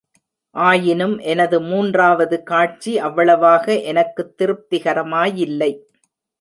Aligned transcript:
ஆயினும் 0.55 1.17
எனது 1.17 1.61
மூன்றாவது 1.61 2.43
காட்சி 2.43 2.97
அவ்வளவாக 2.99 3.79
எனக்குத் 3.81 4.33
திருப்திகரமாயில்லை. 4.37 5.71